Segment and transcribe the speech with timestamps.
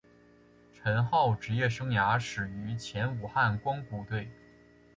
[0.73, 4.27] 陈浩职业生涯始于前武汉光谷队。